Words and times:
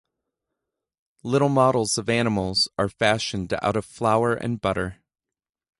Little 1.21 1.49
models 1.49 1.99
of 1.99 2.09
animals 2.09 2.67
are 2.75 2.89
fashioned 2.89 3.53
out 3.61 3.75
of 3.77 3.85
flour 3.85 4.33
and 4.33 4.59
butter. 4.59 4.97